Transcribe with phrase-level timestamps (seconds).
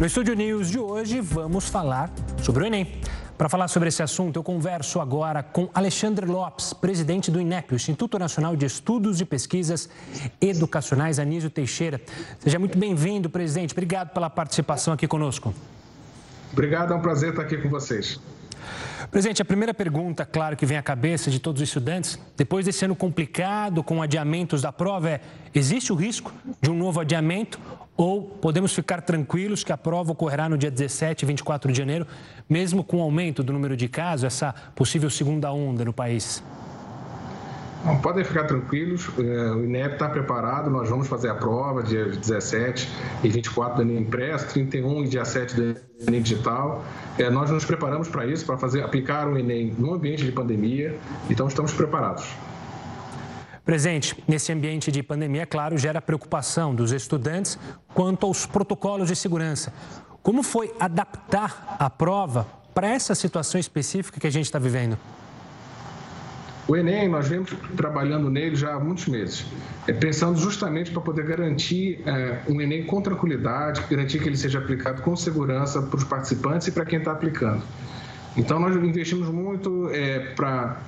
[0.00, 2.10] No Estúdio News de hoje, vamos falar
[2.42, 3.02] sobre o Enem.
[3.36, 8.18] Para falar sobre esse assunto, eu converso agora com Alexandre Lopes, presidente do INEP, Instituto
[8.18, 9.90] Nacional de Estudos e Pesquisas
[10.40, 12.00] Educacionais Anísio Teixeira.
[12.38, 13.72] Seja muito bem-vindo, presidente.
[13.72, 15.52] Obrigado pela participação aqui conosco.
[16.50, 18.18] Obrigado, é um prazer estar aqui com vocês.
[19.10, 22.84] Presidente, a primeira pergunta, claro, que vem à cabeça de todos os estudantes, depois desse
[22.84, 25.20] ano complicado com adiamentos da prova, é:
[25.54, 27.58] existe o risco de um novo adiamento
[27.96, 32.06] ou podemos ficar tranquilos que a prova ocorrerá no dia 17 e 24 de janeiro,
[32.48, 36.42] mesmo com o aumento do número de casos, essa possível segunda onda no país?
[37.84, 42.04] Não, podem ficar tranquilos, é, o INEP está preparado, nós vamos fazer a prova dia
[42.04, 42.88] 17
[43.24, 46.84] e 24 do Enem impresso, 31 e dia 7 do Enem digital.
[47.18, 50.94] É, nós nos preparamos para isso, para fazer aplicar o Enem no ambiente de pandemia,
[51.30, 52.26] então estamos preparados.
[53.64, 57.58] Presente, nesse ambiente de pandemia, claro, gera preocupação dos estudantes
[57.94, 59.72] quanto aos protocolos de segurança.
[60.22, 64.98] Como foi adaptar a prova para essa situação específica que a gente está vivendo?
[66.70, 69.44] O Enem, nós vemos trabalhando nele já há muitos meses,
[69.88, 74.60] é, pensando justamente para poder garantir é, um Enem com tranquilidade, garantir que ele seja
[74.60, 77.60] aplicado com segurança para os participantes e para quem está aplicando.
[78.36, 80.80] Então, nós investimos muito é, para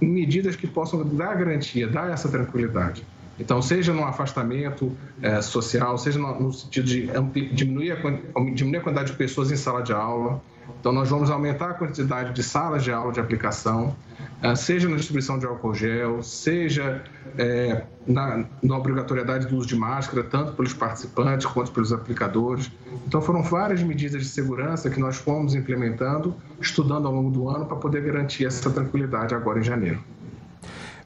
[0.00, 3.06] medidas que possam dar garantia, dar essa tranquilidade.
[3.38, 4.90] Então, seja no afastamento
[5.22, 7.08] é, social, seja no, no, sentido de
[7.54, 10.42] diminuir a, diminuir a quantidade de pessoas em sala de aula.
[10.80, 13.94] Então, nós vamos aumentar a quantidade de salas de aula de aplicação,
[14.42, 17.04] é, seja na distribuição de álcool gel, seja
[17.38, 22.70] é, na, na, obrigatoriedade do uso de máscara, tanto pelos participantes quanto pelos aplicadores.
[23.06, 27.66] Então, foram várias medidas de segurança que nós fomos implementando, estudando ao longo do ano,
[27.66, 30.02] para poder garantir essa tranquilidade agora em janeiro.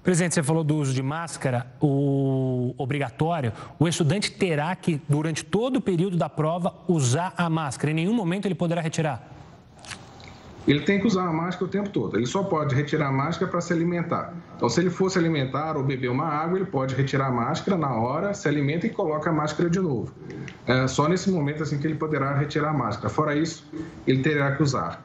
[0.02, 3.52] Presidente, você falou do uso de máscara, o obrigatório.
[3.76, 7.90] O estudante terá que, durante todo o período da prova, usar a máscara.
[7.90, 9.35] Em nenhum momento ele poderá retirar
[10.66, 12.16] ele tem que usar a máscara o tempo todo.
[12.16, 14.34] Ele só pode retirar a máscara para se alimentar.
[14.56, 17.76] Então, se ele for se alimentar ou beber uma água, ele pode retirar a máscara
[17.76, 20.12] na hora, se alimenta e coloca a máscara de novo.
[20.66, 23.08] É só nesse momento assim que ele poderá retirar a máscara.
[23.08, 23.70] Fora isso,
[24.06, 25.04] ele terá que usar.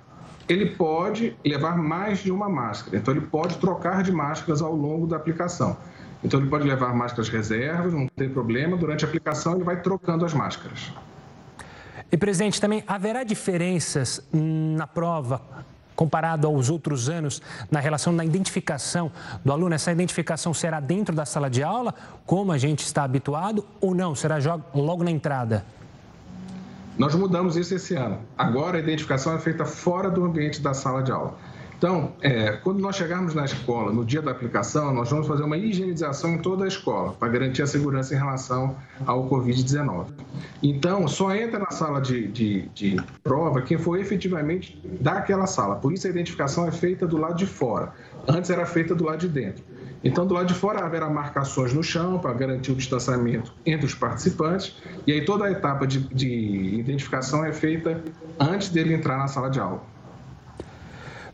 [0.49, 2.97] Ele pode levar mais de uma máscara.
[2.97, 5.77] Então, ele pode trocar de máscaras ao longo da aplicação.
[6.23, 8.75] Então, ele pode levar máscaras reservas, não tem problema.
[8.75, 10.91] Durante a aplicação, ele vai trocando as máscaras.
[12.11, 15.41] E, presidente, também haverá diferenças na prova
[15.95, 19.11] comparado aos outros anos na relação da identificação
[19.45, 19.75] do aluno?
[19.75, 21.93] Essa identificação será dentro da sala de aula,
[22.25, 24.13] como a gente está habituado, ou não?
[24.15, 24.37] Será
[24.73, 25.63] logo na entrada?
[26.97, 28.19] Nós mudamos isso esse ano.
[28.37, 31.37] Agora a identificação é feita fora do ambiente da sala de aula.
[31.81, 35.57] Então, é, quando nós chegarmos na escola, no dia da aplicação, nós vamos fazer uma
[35.57, 40.09] higienização em toda a escola, para garantir a segurança em relação ao Covid-19.
[40.61, 45.77] Então, só entra na sala de, de, de, prova quem for efetivamente daquela sala.
[45.77, 47.91] Por isso, a identificação é feita do lado de fora.
[48.27, 49.63] Antes era feita do lado de dentro.
[50.03, 53.95] Então, do lado de fora haverá marcações no chão para garantir o distanciamento entre os
[53.95, 54.77] participantes,
[55.07, 57.99] e aí toda a etapa de, de identificação é feita
[58.39, 59.89] antes dele entrar na sala de aula.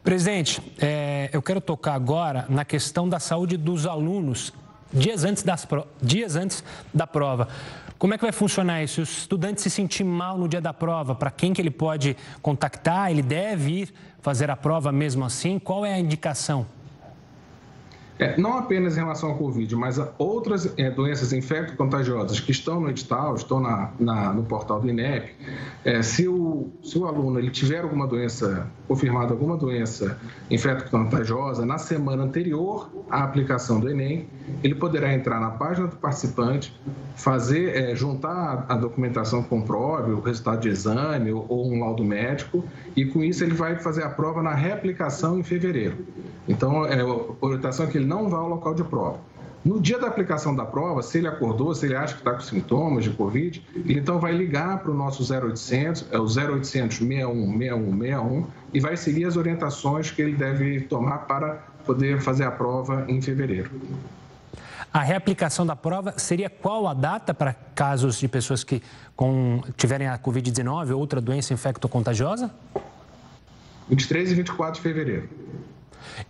[0.07, 4.53] Presidente, é, eu quero tocar agora na questão da saúde dos alunos
[4.93, 5.67] dias antes, das,
[6.01, 6.63] dias antes
[6.93, 7.49] da prova.
[7.99, 8.93] Como é que vai funcionar isso?
[8.93, 12.15] Se o estudante se sentir mal no dia da prova, para quem que ele pode
[12.41, 13.11] contactar?
[13.11, 15.59] Ele deve ir fazer a prova mesmo assim?
[15.59, 16.65] Qual é a indicação?
[18.19, 22.81] É, não apenas em relação ao Covid, mas a outras é, doenças infecto-contagiosas que estão
[22.81, 25.35] no edital, estão na, na, no portal do INEP,
[25.85, 30.17] é, se, o, se o aluno ele tiver alguma doença, confirmada alguma doença
[30.49, 34.27] infecto-contagiosa, na semana anterior à aplicação do Enem,
[34.63, 36.75] ele poderá entrar na página do participante,
[37.15, 42.03] fazer, é, juntar a, documentação que comprove o resultado de exame ou, ou um laudo
[42.03, 42.63] médico,
[42.95, 45.97] e com isso ele vai fazer a prova na reaplicação em fevereiro.
[46.47, 49.19] Então, é, a orientação é que ele não vá ao local de prova.
[49.65, 52.39] No dia da aplicação da prova, se ele acordou, se ele acha que está com
[52.39, 57.57] sintomas de Covid, ele então vai ligar para o nosso 0800, é o 0800 61
[57.57, 61.55] 61 61, e vai seguir as orientações que ele deve tomar para
[61.85, 63.69] poder fazer a prova em fevereiro.
[64.93, 68.81] A reaplicação da prova seria qual a data para casos de pessoas que
[69.15, 72.49] com, tiverem a Covid-19 ou outra doença infecto-contagiosa?
[73.89, 75.29] 23 e 24 de fevereiro.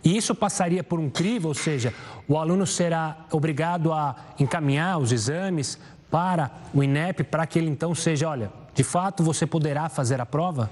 [0.04, 1.92] E isso passaria por um crivo, ou seja,
[2.26, 5.78] o aluno será obrigado a encaminhar os exames
[6.10, 10.26] para o INEP para que ele então seja, olha, de fato você poderá fazer a
[10.26, 10.70] prova?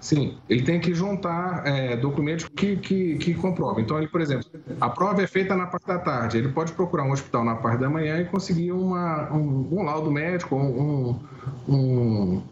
[0.00, 3.36] Sim, ele tem que juntar é, documentos que, que, que.
[3.78, 4.46] Então, ele, por exemplo,
[4.80, 7.80] a prova é feita na parte da tarde, ele pode procurar um hospital na parte
[7.80, 11.20] da manhã e conseguir uma, um, um laudo médico, um,
[11.68, 12.42] um,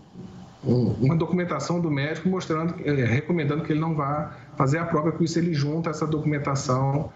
[0.62, 5.22] uma documentação do médico mostrando, é, recomendando que ele não vá fazer a prova, com
[5.22, 7.12] isso ele junta essa documentação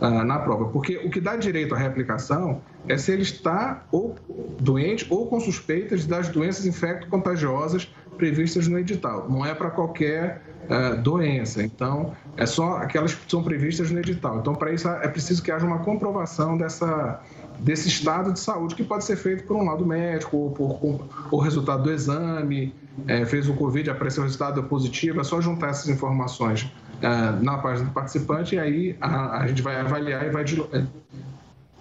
[0.00, 0.66] ah, na prova.
[0.66, 4.16] Porque o que dá direito à reaplicação é se ele está ou
[4.58, 9.28] doente ou com suspeitas das doenças infecto-contagiosas previstas no edital.
[9.28, 11.62] Não é para qualquer uh, doença.
[11.62, 14.38] Então, é só aquelas que são previstas no edital.
[14.38, 17.20] Então, para isso, é preciso que haja uma comprovação dessa,
[17.58, 21.38] desse estado de saúde, que pode ser feito por um lado médico, ou por o
[21.38, 22.74] resultado do exame,
[23.06, 26.70] é, fez o Covid, apareceu o resultado positivo, é só juntar essas informações
[27.02, 27.08] é,
[27.42, 30.84] na página do participante e aí a, a gente vai avaliar e vai é,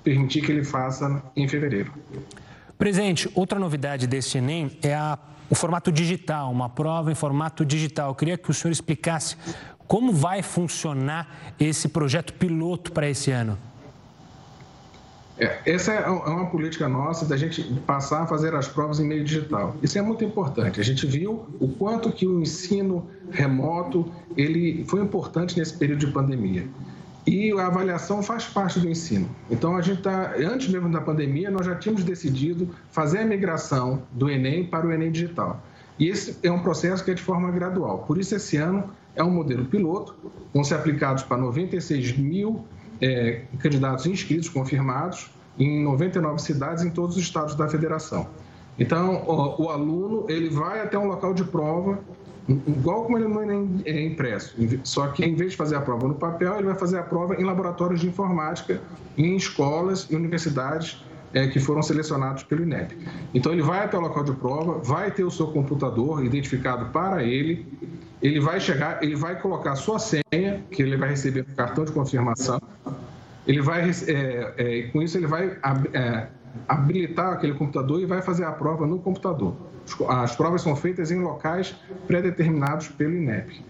[0.03, 1.91] permitir que ele faça em fevereiro.
[2.77, 5.17] Presidente, outra novidade desse Enem é a,
[5.49, 8.09] o formato digital, uma prova em formato digital.
[8.09, 9.35] Eu queria que o senhor explicasse
[9.87, 13.57] como vai funcionar esse projeto piloto para esse ano.
[15.37, 19.05] É, essa é, é uma política nossa da gente passar a fazer as provas em
[19.05, 19.75] meio digital.
[19.83, 20.79] Isso é muito importante.
[20.79, 26.07] A gente viu o quanto que o ensino remoto ele foi importante nesse período de
[26.07, 26.67] pandemia.
[27.27, 29.27] E a avaliação faz parte do ensino.
[29.49, 34.03] Então, a gente está, antes mesmo da pandemia, nós já tínhamos decidido fazer a migração
[34.11, 35.63] do Enem para o Enem digital.
[35.97, 37.99] E esse é um processo que é de forma gradual.
[37.99, 40.15] Por isso, esse ano é um modelo piloto,
[40.53, 42.65] vão ser aplicados para 96 mil
[43.01, 48.27] é, candidatos inscritos, confirmados, em 99 cidades em todos os estados da federação.
[48.79, 51.99] Então, o, o aluno ele vai até um local de prova,
[52.47, 53.41] igual como ele não
[53.85, 56.99] é impresso, só que em vez de fazer a prova no papel, ele vai fazer
[56.99, 58.81] a prova em laboratórios de informática,
[59.17, 62.97] em escolas e universidades é, que foram selecionados pelo INEP.
[63.33, 67.23] Então, ele vai até o local de prova, vai ter o seu computador identificado para
[67.23, 67.65] ele,
[68.21, 71.83] ele vai chegar, ele vai colocar a sua senha, que ele vai receber no cartão
[71.85, 72.59] de confirmação,
[73.45, 75.57] ele vai, é, é, com isso, ele vai
[75.93, 76.27] é,
[76.67, 79.55] habilitar aquele computador e vai fazer a prova no computador.
[80.07, 81.75] As provas são feitas em locais
[82.07, 83.63] pré-determinados pelo INEP.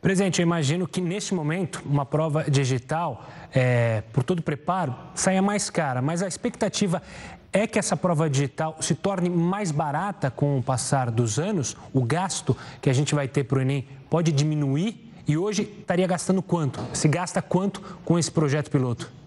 [0.00, 5.42] Presidente, eu imagino que nesse momento uma prova digital, é, por todo o preparo, saia
[5.42, 7.02] mais cara, mas a expectativa
[7.52, 11.76] é que essa prova digital se torne mais barata com o passar dos anos?
[11.92, 15.12] O gasto que a gente vai ter para o Enem pode diminuir?
[15.26, 16.80] E hoje estaria gastando quanto?
[16.92, 19.17] Se gasta quanto com esse projeto piloto?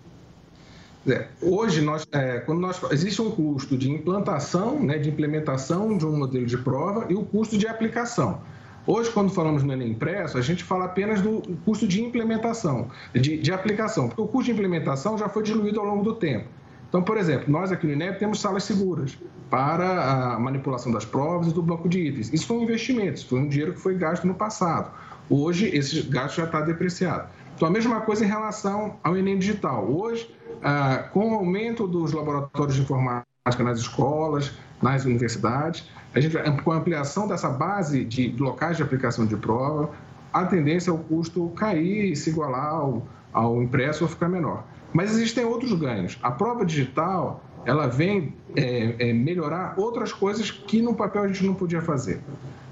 [1.07, 6.05] É, hoje, nós, é, quando nós, existe um custo de implantação, né, de implementação de
[6.05, 8.41] um modelo de prova e o custo de aplicação.
[8.85, 13.37] Hoje, quando falamos no Enem Impresso, a gente fala apenas do custo de implementação, de,
[13.37, 16.47] de aplicação, porque o custo de implementação já foi diluído ao longo do tempo.
[16.89, 19.17] Então, por exemplo, nós aqui no INEP temos salas seguras
[19.49, 22.33] para a manipulação das provas e do banco de itens.
[22.33, 24.91] Isso foi um investimento, isso foi um dinheiro que foi gasto no passado.
[25.29, 27.29] Hoje, esse gasto já está depreciado.
[27.55, 29.89] Então, a mesma coisa em relação ao Enem Digital.
[29.89, 30.27] Hoje,
[30.63, 33.25] ah, com o aumento dos laboratórios de informática
[33.63, 39.25] nas escolas, nas universidades, a gente, com a ampliação dessa base de locais de aplicação
[39.25, 39.89] de prova,
[40.33, 44.63] a tendência é o custo cair e se igualar ao, ao impresso ou ficar menor.
[44.93, 46.19] Mas existem outros ganhos.
[46.21, 51.45] A prova digital, ela vem é, é, melhorar outras coisas que no papel a gente
[51.45, 52.21] não podia fazer.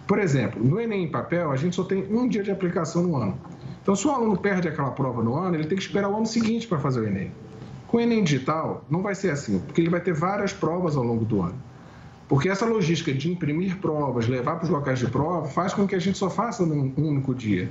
[0.06, 3.16] Por exemplo, no Enem em papel, a gente só tem um dia de aplicação no
[3.16, 3.38] ano.
[3.82, 6.26] Então, se o aluno perde aquela prova no ano, ele tem que esperar o ano
[6.26, 7.32] seguinte para fazer o Enem.
[7.90, 11.04] Com o Enem digital, não vai ser assim, porque ele vai ter várias provas ao
[11.04, 11.56] longo do ano.
[12.28, 15.96] Porque essa logística de imprimir provas, levar para os locais de prova, faz com que
[15.96, 17.68] a gente só faça num único dia.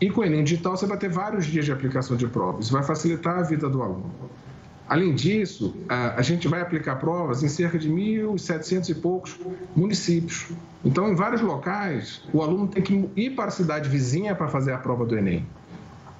[0.00, 2.66] E com o Enem Digital, você vai ter vários dias de aplicação de provas.
[2.66, 4.12] Isso vai facilitar a vida do aluno.
[4.88, 9.36] Além disso, a gente vai aplicar provas em cerca de 1.700 e poucos
[9.74, 10.46] municípios.
[10.84, 14.72] Então, em vários locais, o aluno tem que ir para a cidade vizinha para fazer
[14.72, 15.44] a prova do Enem.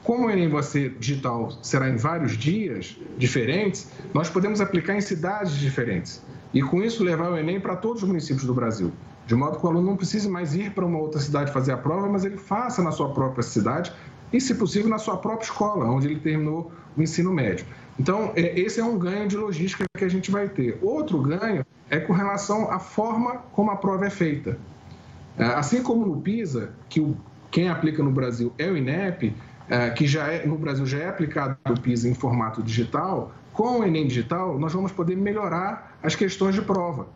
[0.08, 5.02] Como o Enem vai ser digital será em vários dias diferentes, nós podemos aplicar em
[5.02, 6.24] cidades diferentes.
[6.54, 8.90] E com isso levar o Enem para todos os municípios do Brasil
[9.26, 11.76] de modo que o aluno não precise mais ir para uma outra cidade fazer a
[11.76, 13.92] prova, mas ele faça na sua própria cidade
[14.32, 17.66] e, se possível, na sua própria escola, onde ele terminou o ensino médio.
[18.00, 20.78] Então, é, esse é um ganho de logística que a gente vai ter.
[20.80, 24.58] Outro ganho é com relação à forma como a prova é feita.
[25.36, 27.06] É, assim como no PISA, que
[27.50, 29.34] quem aplica no Brasil é o INEP,
[29.96, 33.84] que já é, no Brasil já é aplicado o PISA em formato digital, com o
[33.84, 37.08] Enem digital, nós vamos poder melhorar as questões de prova.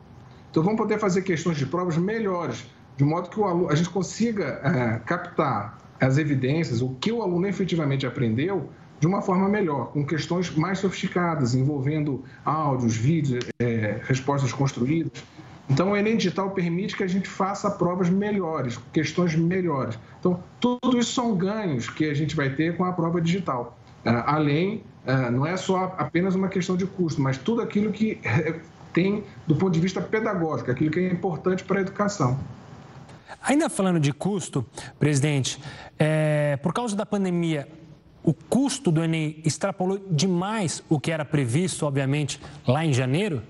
[0.51, 2.67] Então, vamos poder fazer questões de provas melhores,
[2.97, 7.23] de modo que o aluno, a gente consiga é, captar as evidências, o que o
[7.23, 8.69] aluno efetivamente aprendeu,
[8.99, 15.25] de uma forma melhor, com questões mais sofisticadas, envolvendo áudios, vídeos, é, respostas construídas.
[15.69, 19.99] Então, o Enem Digital permite que a gente faça provas melhores, questões melhores.
[20.19, 23.79] Então, tudo isso são ganhos que a gente vai ter com a prova digital.
[24.05, 28.19] É, além, é, não é só apenas uma questão de custo, mas tudo aquilo que
[28.93, 32.39] tem do ponto de vista pedagógico, aquilo que é importante para a educação.
[33.43, 34.65] Ainda falando de custo,
[34.99, 35.59] presidente,
[35.99, 37.67] é, por causa da pandemia,
[38.23, 43.43] o custo do Enem extrapolou demais o que era previsto, obviamente, lá em janeiro?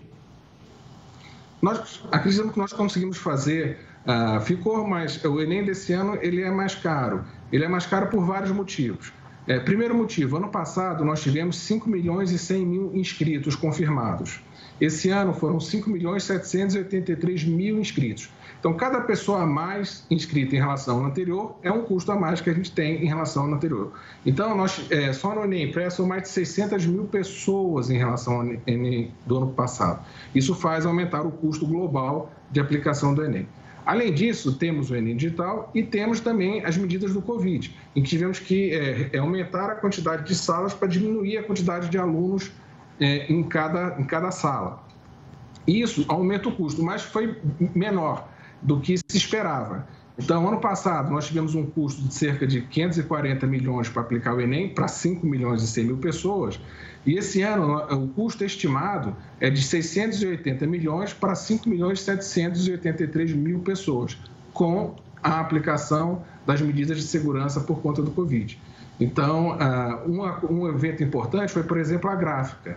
[1.62, 6.50] Nós acreditamos que nós conseguimos fazer, uh, ficou mais, o Enem desse ano ele é
[6.50, 7.25] mais caro.
[7.52, 9.12] Ele é mais caro por vários motivos.
[9.46, 14.40] É, primeiro motivo, ano passado nós tivemos 5 milhões e 100 mil inscritos confirmados.
[14.80, 18.30] Esse ano foram 5 milhões e 783 mil inscritos.
[18.58, 22.40] Então, cada pessoa a mais inscrita em relação ao anterior é um custo a mais
[22.40, 23.92] que a gente tem em relação ao anterior.
[24.25, 28.34] Então, nós, é, só no Enem Pré são mais de 600 mil pessoas em relação
[28.34, 30.04] ao Enem do ano passado.
[30.32, 33.49] Isso faz aumentar o custo global de aplicação do Enem.
[33.85, 38.09] Além disso, temos o Enem Digital e temos também as medidas do Covid, em que
[38.09, 42.53] tivemos que é, é aumentar a quantidade de salas para diminuir a quantidade de alunos
[43.01, 44.85] é, em, cada, em cada sala.
[45.67, 47.37] Isso aumenta o custo, mas foi
[47.75, 48.29] menor
[48.61, 49.87] do que se esperava.
[50.19, 54.40] Então, ano passado, nós tivemos um custo de cerca de 540 milhões para aplicar o
[54.40, 56.61] Enem para 5 milhões e 100 mil pessoas.
[57.07, 63.33] E esse ano, o custo estimado é de 680 milhões para 5 milhões e 783
[63.33, 64.19] mil pessoas,
[64.52, 68.61] com a aplicação das medidas de segurança por conta do Covid.
[69.00, 72.76] Então, ah, um evento importante foi, por exemplo, a gráfica.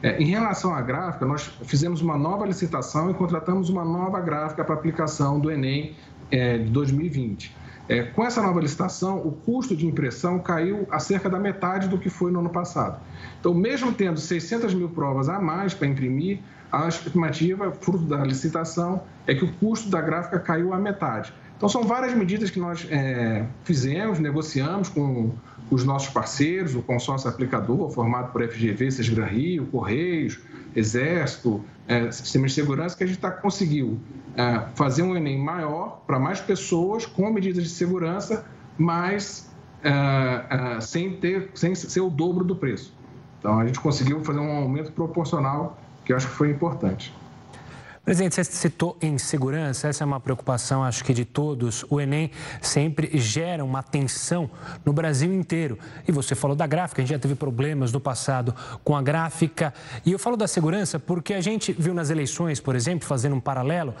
[0.00, 4.64] É, em relação à gráfica, nós fizemos uma nova licitação e contratamos uma nova gráfica
[4.64, 5.96] para aplicação do Enem
[6.30, 7.56] é, de 2020.
[7.88, 11.96] É, com essa nova licitação, o custo de impressão caiu a cerca da metade do
[11.96, 13.00] que foi no ano passado.
[13.40, 19.02] Então, mesmo tendo 600 mil provas a mais para imprimir, a estimativa, fruto da licitação,
[19.26, 21.32] é que o custo da gráfica caiu a metade.
[21.56, 25.32] Então, são várias medidas que nós é, fizemos, negociamos com
[25.70, 30.38] os nossos parceiros, o consórcio aplicador, formado por FGV, Sesgran Rio, Correios,
[30.74, 33.98] Exército, é, sistemas de segurança, que a gente tá, conseguiu
[34.36, 38.44] é, fazer um Enem maior para mais pessoas, com medidas de segurança,
[38.76, 39.50] mas
[39.82, 42.94] é, é, sem, ter, sem ser o dobro do preço.
[43.38, 47.14] Então, a gente conseguiu fazer um aumento proporcional, que eu acho que foi importante.
[48.08, 51.84] Presidente, você citou em segurança, essa é uma preocupação, acho que de todos.
[51.90, 52.30] O Enem
[52.62, 54.48] sempre gera uma tensão
[54.82, 55.78] no Brasil inteiro.
[56.08, 59.74] E você falou da gráfica, a gente já teve problemas no passado com a gráfica.
[60.06, 63.40] E eu falo da segurança porque a gente viu nas eleições, por exemplo, fazendo um
[63.40, 63.94] paralelo,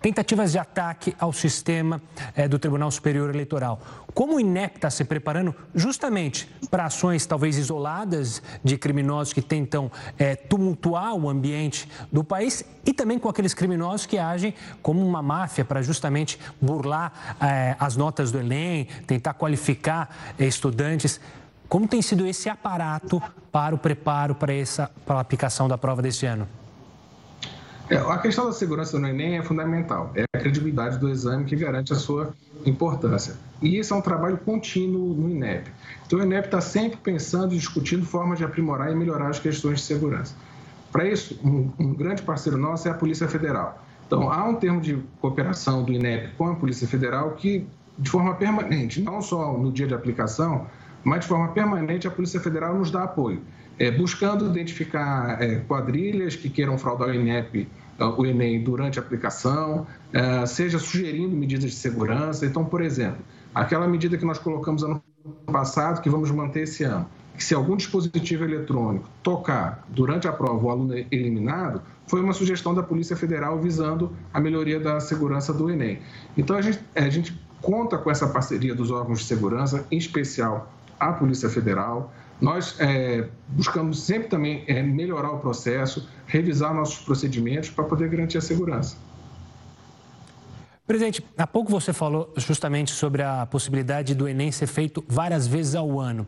[0.00, 2.02] tentativas de ataque ao sistema
[2.34, 3.80] é, do Tribunal Superior Eleitoral.
[4.12, 9.90] Como o INEP está se preparando justamente para ações talvez isoladas de criminosos que tentam
[10.18, 15.22] é, tumultuar o ambiente do país e também com aqueles criminosos que agem como uma
[15.22, 21.20] máfia para justamente burlar é, as notas do Enem, tentar qualificar estudantes.
[21.68, 26.02] Como tem sido esse aparato para o preparo para essa para a aplicação da prova
[26.02, 26.46] deste ano?
[27.90, 30.12] É, a questão da segurança no Enem é fundamental.
[30.14, 32.32] É a credibilidade do exame que garante a sua
[32.64, 33.34] importância.
[33.60, 35.70] E isso é um trabalho contínuo no INEP.
[36.06, 39.80] Então, o INEP está sempre pensando e discutindo formas de aprimorar e melhorar as questões
[39.80, 40.34] de segurança.
[40.92, 43.82] Para isso, um, um grande parceiro nosso é a Polícia Federal.
[44.06, 47.66] Então, há um termo de cooperação do INEP com a Polícia Federal que,
[47.98, 50.66] de forma permanente, não só no dia de aplicação,
[51.02, 53.40] mas de forma permanente, a Polícia Federal nos dá apoio,
[53.78, 57.66] é, buscando identificar é, quadrilhas que queiram fraudar o INEP
[58.16, 62.44] o Enem durante a aplicação, é, seja sugerindo medidas de segurança.
[62.44, 63.18] Então, por exemplo,
[63.54, 65.02] aquela medida que nós colocamos ano
[65.46, 70.66] passado, que vamos manter esse ano, que se algum dispositivo eletrônico tocar durante a prova
[70.66, 75.52] o aluno é eliminado, foi uma sugestão da Polícia Federal visando a melhoria da segurança
[75.52, 76.00] do Enem.
[76.36, 80.72] Então, a gente, a gente conta com essa parceria dos órgãos de segurança, em especial
[80.98, 87.70] a Polícia Federal, nós é, buscamos sempre também é, melhorar o processo, revisar nossos procedimentos
[87.70, 88.96] para poder garantir a segurança.
[90.84, 95.76] Presidente, há pouco você falou justamente sobre a possibilidade do Enem ser feito várias vezes
[95.76, 96.26] ao ano.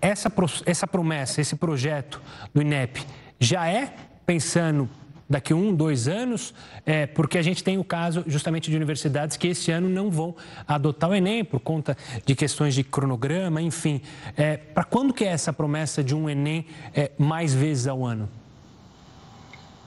[0.00, 0.32] Essa,
[0.64, 2.20] essa promessa, esse projeto
[2.52, 3.04] do INEP
[3.40, 3.92] já é
[4.24, 4.88] pensando
[5.28, 9.48] daqui um, dois anos, é, porque a gente tem o caso justamente de universidades que
[9.48, 10.36] esse ano não vão
[10.66, 14.00] adotar o Enem por conta de questões de cronograma, enfim.
[14.36, 18.28] É, Para quando que é essa promessa de um Enem é, mais vezes ao ano?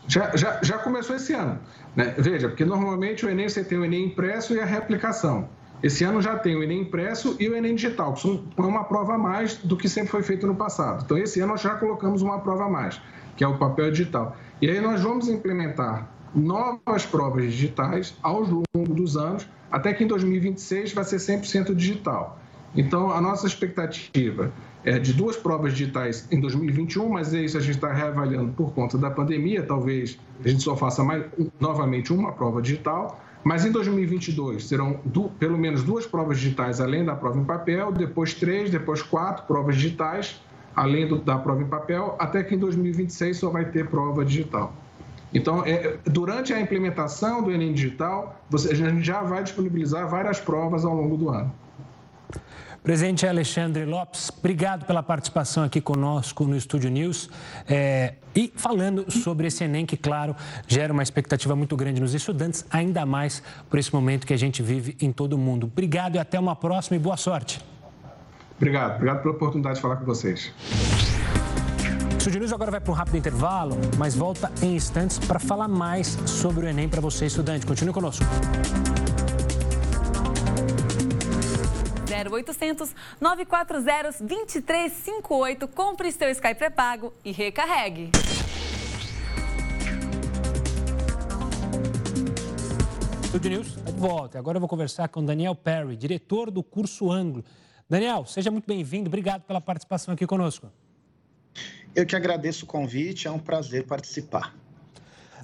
[0.08, 1.60] Já, já, já começou esse ano.
[1.96, 2.16] Né?
[2.18, 5.48] Veja, porque normalmente o Enem você tem o Enem impresso e a reaplicação.
[5.82, 9.16] Esse ano já tem o Enem impresso e o Enem digital, que são uma prova
[9.16, 11.04] a mais do que sempre foi feito no passado.
[11.06, 13.00] Então, esse ano nós já colocamos uma prova a mais,
[13.38, 14.36] que é o papel digital.
[14.62, 20.08] E aí nós vamos implementar novas provas digitais ao longo dos anos, até que em
[20.08, 22.38] 2026 vai ser 100% digital.
[22.76, 24.52] Então, a nossa expectativa
[24.84, 28.98] é de duas provas digitais em 2021, mas isso a gente está reavaliando por conta
[28.98, 29.64] da pandemia.
[29.64, 31.26] Talvez a gente só faça mais,
[31.60, 33.20] novamente uma prova digital.
[33.44, 35.00] Mas em 2022 serão
[35.40, 39.76] pelo menos duas provas digitais além da prova em papel, depois três, depois quatro provas
[39.76, 40.42] digitais
[40.76, 44.74] além do, da prova em papel, até que em 2026 só vai ter prova digital.
[45.34, 50.40] Então, é, durante a implementação do Enem Digital, você, a gente já vai disponibilizar várias
[50.40, 51.52] provas ao longo do ano.
[52.84, 57.30] Presidente Alexandre Lopes, obrigado pela participação aqui conosco no Estúdio News.
[57.68, 62.66] É, e falando sobre esse Enem, que, claro, gera uma expectativa muito grande nos estudantes,
[62.72, 65.66] ainda mais por esse momento que a gente vive em todo o mundo.
[65.66, 67.60] Obrigado e até uma próxima e boa sorte.
[68.56, 70.52] Obrigado, obrigado pela oportunidade de falar com vocês.
[72.14, 75.68] O Estúdio News agora vai para um rápido intervalo, mas volta em instantes para falar
[75.68, 77.66] mais sobre o Enem para você, estudante.
[77.66, 78.26] Continue conosco.
[82.28, 85.68] 0800 940 2358.
[85.68, 88.12] Compre seu Sky pré-pago e recarregue.
[93.30, 94.40] Studio News está de volta.
[94.40, 97.44] Agora eu vou conversar com Daniel Perry, diretor do curso Anglo.
[97.88, 99.08] Daniel, seja muito bem-vindo.
[99.08, 100.72] Obrigado pela participação aqui conosco.
[101.96, 104.56] Eu que agradeço o convite, é um prazer participar.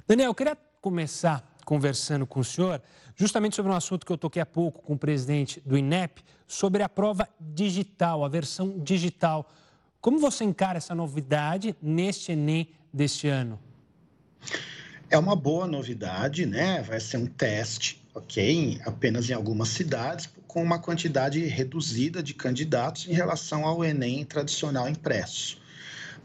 [0.06, 2.80] Daniel, eu queria começar conversando com o senhor
[3.16, 6.82] justamente sobre um assunto que eu toquei há pouco com o presidente do INEP, sobre
[6.82, 9.50] a prova digital, a versão digital.
[10.00, 13.58] Como você encara essa novidade neste Enem deste ano?
[15.10, 16.82] É uma boa novidade, né?
[16.82, 18.80] Vai ser um teste, ok?
[18.84, 24.88] Apenas em algumas cidades, com uma quantidade reduzida de candidatos em relação ao Enem tradicional
[24.88, 25.58] impresso.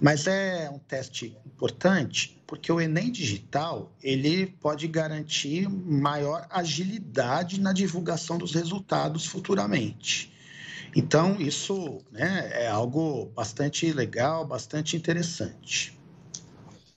[0.02, 7.72] Mas é um teste importante porque o Enem digital ele pode garantir maior agilidade na
[7.72, 10.34] divulgação dos resultados futuramente.
[10.96, 15.98] Então, isso né, é algo bastante legal, bastante interessante.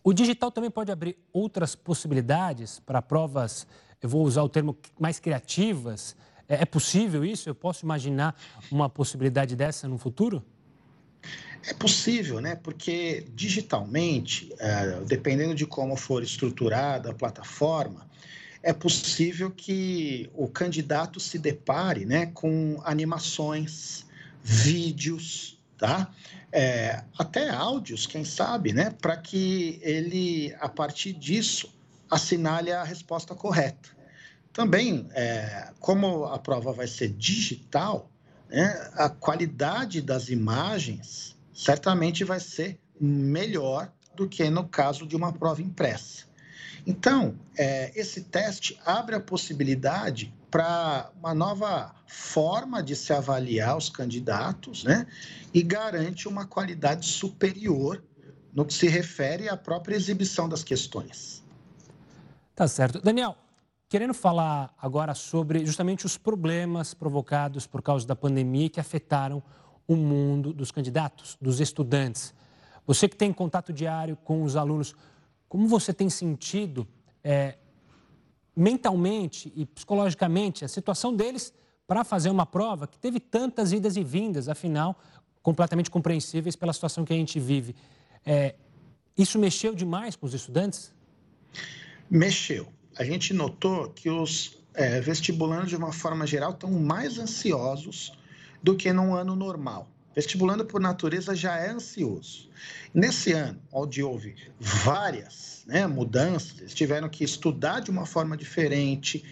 [0.02, 3.66] O digital também pode abrir outras possibilidades para provas,
[4.02, 6.16] eu vou usar o termo mais criativas.
[6.48, 7.48] É, é possível isso?
[7.48, 8.34] Eu posso imaginar
[8.70, 10.42] uma possibilidade dessa no futuro?
[11.66, 12.54] É possível, né?
[12.56, 18.06] Porque digitalmente, é, dependendo de como for estruturada a plataforma,
[18.62, 24.04] é possível que o candidato se depare né, com animações,
[24.42, 26.10] vídeos, tá?
[26.52, 28.90] É, até áudios, quem sabe, né?
[29.00, 31.74] Para que ele, a partir disso,
[32.10, 33.90] assinale a resposta correta.
[34.52, 38.10] Também, é, como a prova vai ser digital,
[38.48, 45.32] né, a qualidade das imagens certamente vai ser melhor do que no caso de uma
[45.32, 46.24] prova impressa.
[46.86, 53.88] Então, é, esse teste abre a possibilidade para uma nova forma de se avaliar os
[53.88, 55.06] candidatos, né?
[55.52, 58.04] E garante uma qualidade superior
[58.52, 61.42] no que se refere à própria exibição das questões.
[62.54, 63.00] Tá certo.
[63.00, 63.36] Daniel,
[63.88, 69.42] querendo falar agora sobre justamente os problemas provocados por causa da pandemia que afetaram
[69.86, 72.34] o mundo dos candidatos, dos estudantes.
[72.86, 74.94] Você que tem contato diário com os alunos,
[75.48, 76.86] como você tem sentido
[77.22, 77.56] é,
[78.56, 81.52] mentalmente e psicologicamente a situação deles
[81.86, 84.98] para fazer uma prova que teve tantas idas e vindas, afinal,
[85.42, 87.74] completamente compreensíveis pela situação que a gente vive.
[88.24, 88.54] É,
[89.16, 90.92] isso mexeu demais com os estudantes?
[92.10, 92.66] Mexeu.
[92.96, 98.12] A gente notou que os é, vestibulandos, de uma forma geral, estão mais ansiosos
[98.64, 99.90] do que num ano normal.
[100.16, 102.48] Vestibulando, por natureza, já é ansioso.
[102.94, 109.22] Nesse ano, onde houve várias né, mudanças, eles tiveram que estudar de uma forma diferente,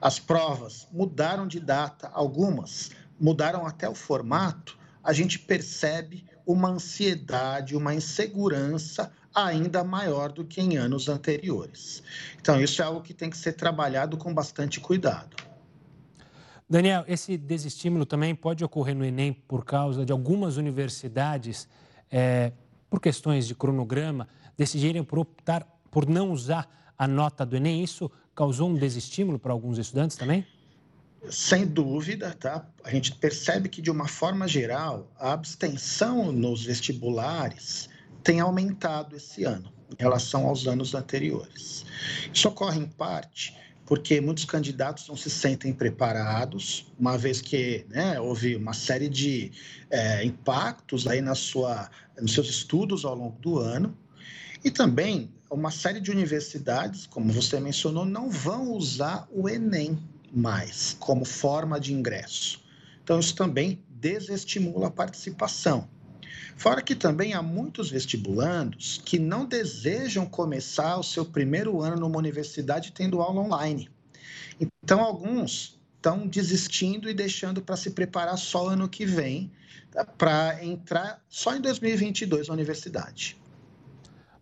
[0.00, 7.76] as provas mudaram de data, algumas mudaram até o formato, a gente percebe uma ansiedade,
[7.76, 12.02] uma insegurança ainda maior do que em anos anteriores.
[12.40, 15.49] Então, isso é algo que tem que ser trabalhado com bastante cuidado.
[16.70, 21.68] Daniel, esse desestímulo também pode ocorrer no Enem por causa de algumas universidades,
[22.08, 22.52] é,
[22.88, 27.82] por questões de cronograma, decidirem por optar por não usar a nota do Enem.
[27.82, 30.46] Isso causou um desestímulo para alguns estudantes também?
[31.28, 32.64] Sem dúvida, tá?
[32.84, 37.90] A gente percebe que, de uma forma geral, a abstenção nos vestibulares
[38.22, 41.84] tem aumentado esse ano em relação aos anos anteriores.
[42.32, 43.56] Isso ocorre, em parte,
[43.90, 49.50] porque muitos candidatos não se sentem preparados, uma vez que né, houve uma série de
[49.90, 53.98] é, impactos aí na sua, nos seus estudos ao longo do ano,
[54.64, 59.98] e também uma série de universidades, como você mencionou, não vão usar o Enem
[60.32, 62.62] mais como forma de ingresso.
[63.02, 65.88] Então, isso também desestimula a participação.
[66.56, 72.18] Fora que também há muitos vestibulandos que não desejam começar o seu primeiro ano numa
[72.18, 73.90] universidade tendo aula online.
[74.60, 79.50] Então, alguns estão desistindo e deixando para se preparar só ano que vem,
[79.90, 80.04] tá?
[80.04, 83.38] para entrar só em 2022 na universidade.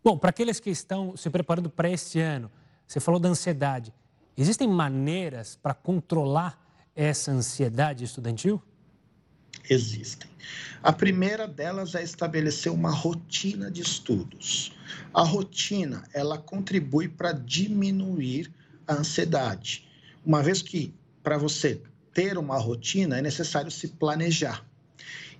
[0.03, 2.51] Bom, para aqueles que estão se preparando para esse ano,
[2.87, 3.93] você falou da ansiedade.
[4.37, 8.63] Existem maneiras para controlar essa ansiedade estudantil?
[9.69, 10.29] Existem.
[10.83, 14.73] A primeira delas é estabelecer uma rotina de estudos.
[15.13, 18.51] A rotina, ela contribui para diminuir
[18.87, 19.87] a ansiedade.
[20.25, 21.83] Uma vez que para você
[22.15, 24.65] ter uma rotina é necessário se planejar.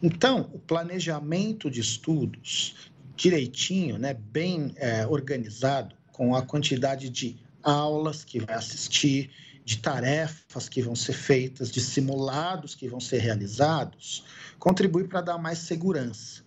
[0.03, 2.75] Então, o planejamento de estudos
[3.17, 9.31] direitinho, né, bem é, organizado, com a quantidade de aulas que vai assistir,
[9.69, 14.25] de tarefas que vão ser feitas, de simulados que vão ser realizados,
[14.59, 16.43] contribui para dar mais segurança.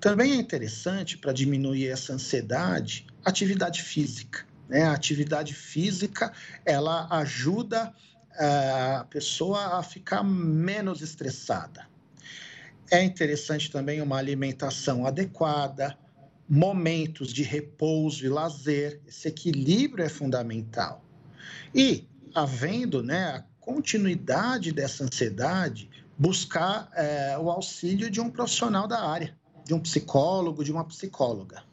[0.00, 4.44] Também é interessante para diminuir essa ansiedade, atividade física.
[4.68, 4.82] Né?
[4.82, 6.32] A atividade física
[6.64, 7.94] ela ajuda
[8.34, 11.86] é, a pessoa a ficar menos estressada.
[12.90, 15.96] É interessante também uma alimentação adequada,
[16.48, 19.00] momentos de repouso e lazer.
[19.06, 21.04] Esse equilíbrio é fundamental.
[21.72, 29.02] E, havendo né, a continuidade dessa ansiedade, buscar é, o auxílio de um profissional da
[29.08, 31.64] área, de um psicólogo, de uma psicóloga.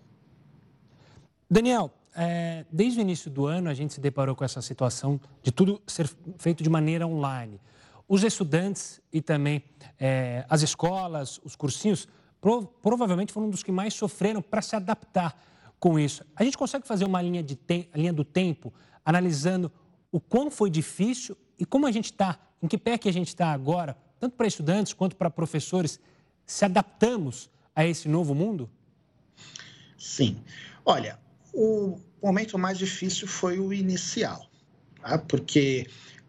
[1.49, 5.52] Daniel, é, desde o início do ano a gente se deparou com essa situação de
[5.52, 7.60] tudo ser feito de maneira online.
[8.08, 9.63] Os estudantes e também
[9.99, 12.08] é, as escolas, os cursinhos,
[12.82, 15.38] provavelmente foram um dos que mais sofreram para se adaptar
[15.78, 16.23] com isso.
[16.36, 17.60] A gente consegue fazer uma linha, de
[17.93, 18.73] linha do tempo
[19.06, 19.71] analisando
[20.13, 23.30] o quão foi difícil e como a gente está, em que pé que a gente
[23.30, 25.99] está agora, tanto para estudantes quanto para professores,
[26.45, 28.69] se adaptamos a esse novo mundo?
[29.97, 30.38] Sim.
[30.86, 31.19] Olha,
[31.52, 34.47] o momento mais difícil foi o inicial,
[35.02, 35.17] tá?
[35.17, 35.88] porque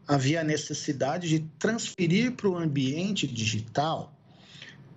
[0.08, 4.14] havia necessidade de transferir para o ambiente digital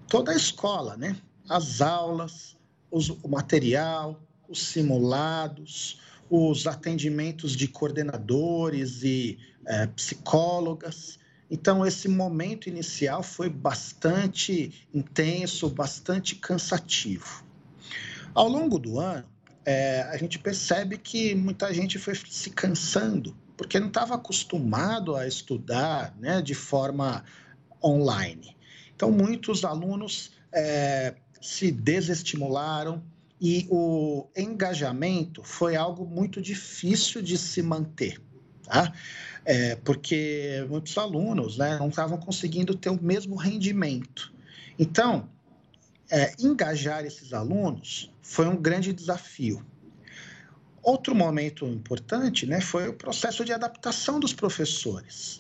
[0.08, 1.18] toda a escola, né?
[1.50, 2.56] As aulas,
[2.90, 11.18] os, o material, os simulados, os atendimentos de coordenadores e é, psicólogas.
[11.50, 17.44] Então, esse momento inicial foi bastante intenso, bastante cansativo.
[18.34, 19.26] Ao longo do ano,
[19.66, 25.28] é, a gente percebe que muita gente foi se cansando, porque não estava acostumado a
[25.28, 27.24] estudar né, de forma
[27.84, 28.56] online.
[28.96, 33.04] Então, muitos alunos é, se desestimularam
[33.40, 38.20] e o engajamento foi algo muito difícil de se manter,
[38.64, 38.92] tá?
[39.46, 44.34] É, porque muitos alunos né, não estavam conseguindo ter o mesmo rendimento.
[44.78, 45.30] Então,
[46.10, 49.66] é, engajar esses alunos foi um grande desafio.
[50.82, 55.40] Outro momento importante né, foi o processo de adaptação dos professores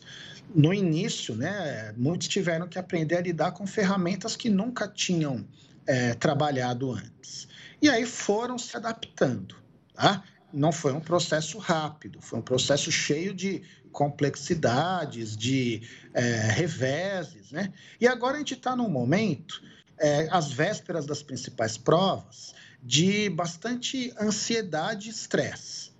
[0.54, 5.46] no início, né, muitos tiveram que aprender a lidar com ferramentas que nunca tinham
[5.86, 7.48] é, trabalhado antes.
[7.82, 9.56] E aí foram se adaptando.
[9.94, 10.24] Tá?
[10.52, 13.62] Não foi um processo rápido, foi um processo cheio de
[13.92, 15.82] complexidades, de
[16.14, 17.52] é, reveses.
[17.52, 17.74] Né?
[18.00, 19.62] E agora a gente está num momento,
[20.00, 25.92] é, às vésperas das principais provas, de bastante ansiedade e estresse.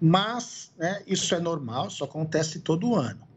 [0.00, 3.28] Mas né, isso é normal, isso acontece todo ano.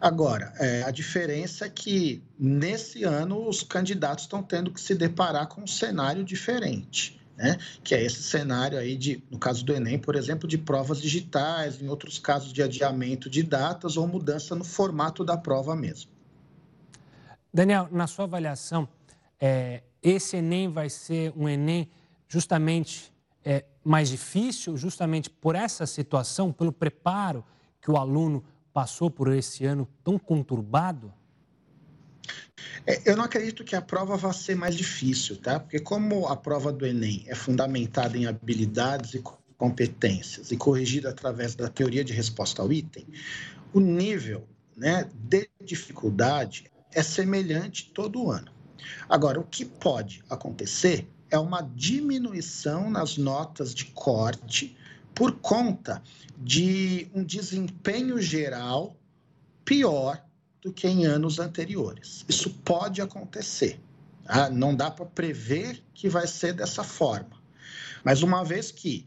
[0.00, 5.46] Agora, é, a diferença é que nesse ano os candidatos estão tendo que se deparar
[5.48, 7.18] com um cenário diferente.
[7.36, 7.58] Né?
[7.84, 11.82] que é esse cenário aí de, no caso do Enem, por exemplo, de provas digitais,
[11.82, 16.10] em outros casos de adiamento de datas ou mudança no formato da prova mesmo.
[17.52, 18.88] Daniel, na sua avaliação,
[19.38, 21.90] é, esse Enem vai ser um Enem
[22.26, 23.12] justamente
[23.44, 27.44] é, mais difícil, justamente por essa situação, pelo preparo
[27.80, 31.12] que o aluno passou por esse ano tão conturbado?
[32.86, 35.60] É, eu não acredito que a prova vá ser mais difícil, tá?
[35.60, 39.22] Porque como a prova do Enem é fundamentada em habilidades e
[39.56, 43.06] competências e corrigida através da teoria de resposta ao item,
[43.72, 48.52] o nível né, de dificuldade é semelhante todo ano.
[49.08, 54.76] Agora, o que pode acontecer é uma diminuição nas notas de corte
[55.14, 56.02] por conta
[56.38, 58.96] de um desempenho geral
[59.64, 60.25] pior
[60.66, 62.24] do que em anos anteriores.
[62.28, 63.78] Isso pode acontecer.
[64.24, 64.50] Tá?
[64.50, 67.40] Não dá para prever que vai ser dessa forma.
[68.02, 69.06] Mas uma vez que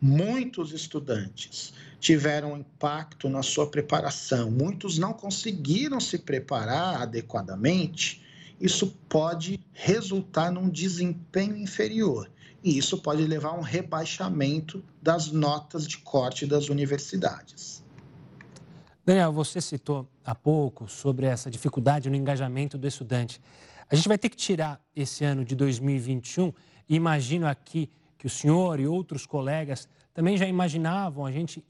[0.00, 8.24] muitos estudantes tiveram impacto na sua preparação, muitos não conseguiram se preparar adequadamente,
[8.60, 12.30] isso pode resultar num desempenho inferior.
[12.62, 17.82] E isso pode levar a um rebaixamento das notas de corte das universidades.
[19.10, 23.40] Daniel, você citou há pouco sobre essa dificuldade no engajamento do estudante.
[23.90, 26.52] A gente vai ter que tirar esse ano de 2021
[26.88, 31.60] e imagino aqui que o senhor e outros colegas também já imaginavam, a gente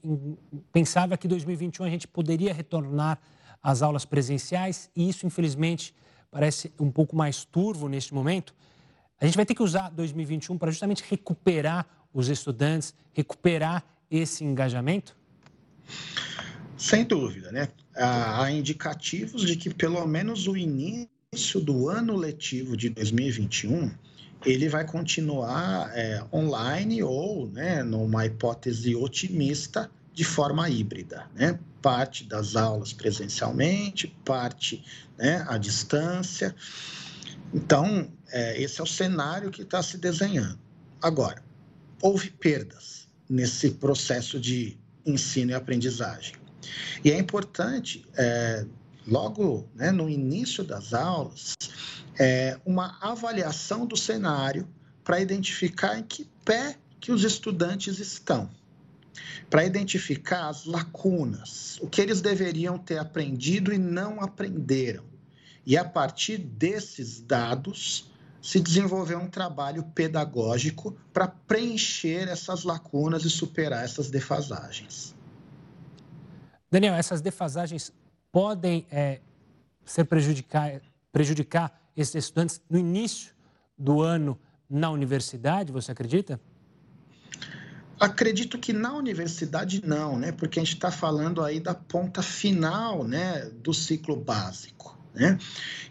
[0.71, 3.17] pensava que 2021 a gente poderia retornar
[3.59, 5.95] às aulas presenciais e isso, infelizmente,
[6.29, 8.53] parece um pouco mais turvo neste momento.
[9.19, 15.17] A gente vai ter que usar 2021 para justamente recuperar os estudantes, recuperar esse engajamento?
[16.81, 17.67] Sem dúvida, né?
[17.95, 23.91] Há indicativos de que pelo menos o início do ano letivo de 2021
[24.43, 31.59] ele vai continuar é, online ou, né, numa hipótese otimista, de forma híbrida, né?
[31.83, 34.83] Parte das aulas presencialmente, parte
[35.19, 36.55] né, à distância.
[37.53, 40.57] Então, é, esse é o cenário que está se desenhando.
[40.99, 41.43] Agora,
[42.01, 46.40] houve perdas nesse processo de ensino e aprendizagem.
[47.03, 48.65] E é importante, é,
[49.07, 51.55] logo né, no início das aulas,
[52.19, 54.67] é, uma avaliação do cenário
[55.03, 58.49] para identificar em que pé que os estudantes estão,
[59.49, 65.03] para identificar as lacunas, o que eles deveriam ter aprendido e não aprenderam.
[65.65, 73.29] E a partir desses dados, se desenvolver um trabalho pedagógico para preencher essas lacunas e
[73.29, 75.13] superar essas defasagens.
[76.71, 77.91] Daniel, essas defasagens
[78.31, 79.19] podem é,
[79.83, 80.81] ser prejudicar,
[81.11, 83.33] prejudicar esses estudantes no início
[83.77, 86.39] do ano na universidade, você acredita?
[87.99, 90.31] Acredito que na universidade não, né?
[90.31, 95.37] Porque a gente está falando aí da ponta final, né, do ciclo básico, né?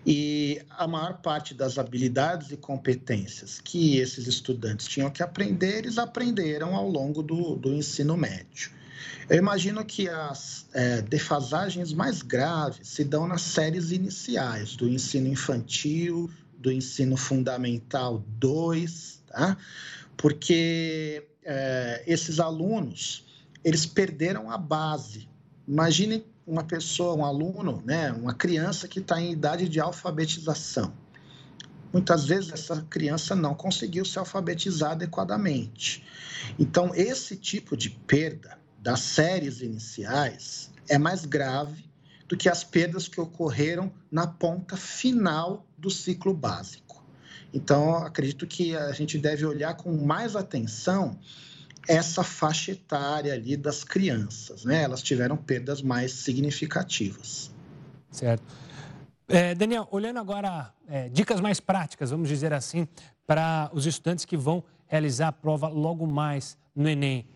[0.05, 5.99] E a maior parte das habilidades e competências que esses estudantes tinham que aprender, eles
[5.99, 8.80] aprenderam ao longo do, do ensino médio.
[9.28, 15.28] Eu imagino que as é, defasagens mais graves se dão nas séries iniciais do ensino
[15.28, 19.56] infantil, do ensino fundamental 2, tá?
[20.16, 23.24] Porque é, esses alunos,
[23.64, 25.28] eles perderam a base.
[25.66, 30.92] Imagine uma pessoa, um aluno, né, uma criança que está em idade de alfabetização.
[31.92, 36.04] Muitas vezes essa criança não conseguiu se alfabetizar adequadamente.
[36.58, 41.85] Então, esse tipo de perda das séries iniciais é mais grave
[42.27, 47.05] do que as perdas que ocorreram na ponta final do ciclo básico.
[47.53, 51.19] Então, acredito que a gente deve olhar com mais atenção
[51.88, 54.83] essa faixa etária ali das crianças, né?
[54.83, 57.51] Elas tiveram perdas mais significativas.
[58.11, 58.45] Certo.
[59.27, 62.87] É, Daniel, olhando agora é, dicas mais práticas, vamos dizer assim,
[63.27, 67.27] para os estudantes que vão realizar a prova logo mais no Enem.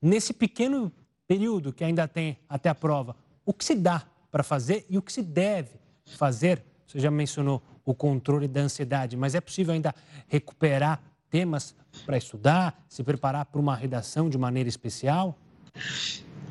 [0.00, 0.92] Nesse pequeno
[1.26, 5.02] período que ainda tem até a prova, o que se dá para fazer e o
[5.02, 5.70] que se deve
[6.04, 6.62] fazer?
[6.86, 9.94] Você já mencionou o controle da ansiedade, mas é possível ainda
[10.28, 15.38] recuperar temas para estudar, se preparar para uma redação de maneira especial?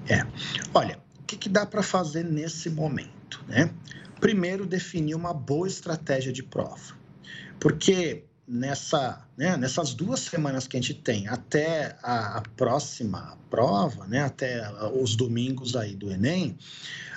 [0.07, 0.25] É.
[0.73, 3.43] Olha, o que, que dá para fazer nesse momento?
[3.47, 3.73] Né?
[4.19, 6.95] Primeiro, definir uma boa estratégia de prova.
[7.59, 14.05] Porque nessa, né, nessas duas semanas que a gente tem até a, a, próxima prova,
[14.05, 16.57] né, até os domingos aí do Enem,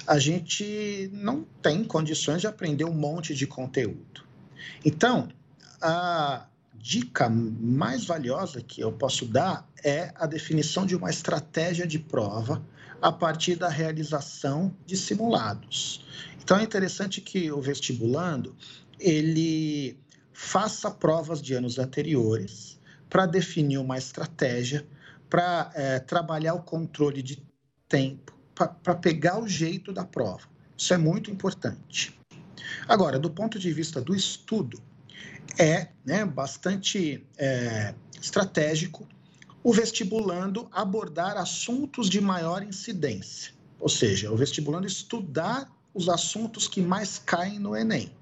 [0.07, 4.25] a gente não tem condições de aprender um monte de conteúdo.
[4.85, 5.29] Então,
[5.83, 11.99] a dica mais valiosa que eu posso dar é a definição de uma estratégia de
[11.99, 12.65] prova
[13.03, 16.05] a partir da realização de simulados.
[16.43, 18.57] Então, é interessante que o vestibulando,
[18.99, 19.99] ele
[20.39, 22.79] faça provas de anos anteriores
[23.11, 24.87] para definir uma estratégia,
[25.29, 27.45] para é, trabalhar o controle de
[27.89, 30.49] tempo, para pegar o jeito da prova.
[30.77, 32.17] Isso é muito importante.
[32.87, 34.81] Agora, do ponto de vista do estudo,
[35.59, 39.09] é né, bastante é, estratégico
[39.65, 46.81] o vestibulando abordar assuntos de maior incidência, ou seja, o vestibulando estudar os assuntos que
[46.81, 48.17] mais caem no Enem.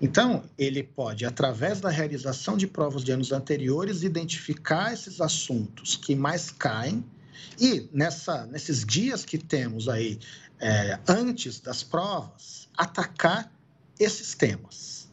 [0.00, 6.14] Então, ele pode, através da realização de provas de anos anteriores, identificar esses assuntos que
[6.16, 7.04] mais caem
[7.60, 10.18] e, nessa, nesses dias que temos aí,
[10.60, 13.52] é, antes das provas, atacar
[13.98, 15.08] esses temas.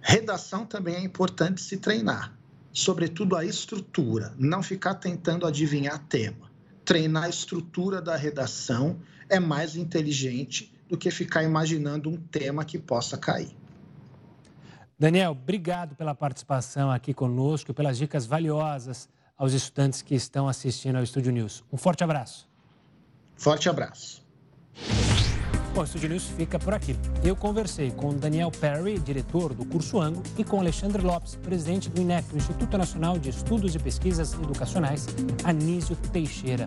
[0.00, 2.36] Redação também é importante se treinar,
[2.72, 6.50] sobretudo a estrutura, não ficar tentando adivinhar tema.
[6.84, 12.78] Treinar a estrutura da redação é mais inteligente do que ficar imaginando um tema que
[12.78, 13.54] possa cair.
[14.98, 20.96] Daniel, obrigado pela participação aqui conosco e pelas dicas valiosas aos estudantes que estão assistindo
[20.96, 21.62] ao Estúdio News.
[21.72, 22.48] Um forte abraço.
[23.36, 24.26] Forte abraço.
[25.72, 26.96] Bom, o Estúdio News fica por aqui.
[27.22, 32.00] Eu conversei com Daniel Perry, diretor do curso Ango, e com Alexandre Lopes, presidente do
[32.00, 35.06] INEP, o Instituto Nacional de Estudos e Pesquisas Educacionais,
[35.44, 36.66] Anísio Teixeira.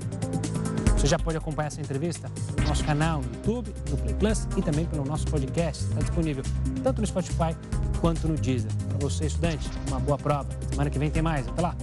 [0.95, 4.61] Você já pode acompanhar essa entrevista no nosso canal no YouTube, no Play Plus e
[4.61, 5.83] também pelo nosso podcast.
[5.83, 6.43] Está disponível
[6.81, 7.53] tanto no Spotify
[8.01, 8.71] quanto no Deezer.
[8.89, 10.49] Para você, estudante, uma boa prova.
[10.69, 11.47] Semana que vem tem mais.
[11.47, 11.75] Até lá!